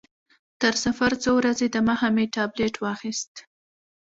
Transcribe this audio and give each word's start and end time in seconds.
تر 0.61 0.73
سفر 0.83 1.11
څو 1.23 1.31
ورځې 1.39 1.67
دمخه 1.75 2.07
مې 2.15 2.25
ټابلیټ 2.35 2.75
واخیست. 2.79 3.33